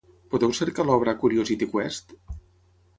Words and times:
Podeu 0.35 0.53
cercar 0.59 0.87
l'obra 0.89 1.15
Curiosity 1.25 1.71
Quest? 1.77 2.21